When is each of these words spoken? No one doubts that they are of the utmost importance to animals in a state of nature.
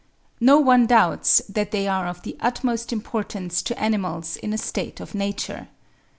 No 0.39 0.57
one 0.57 0.87
doubts 0.87 1.43
that 1.47 1.69
they 1.69 1.87
are 1.87 2.07
of 2.07 2.23
the 2.23 2.35
utmost 2.39 2.91
importance 2.91 3.61
to 3.61 3.79
animals 3.79 4.35
in 4.35 4.51
a 4.51 4.57
state 4.57 4.99
of 4.99 5.13
nature. 5.13 5.67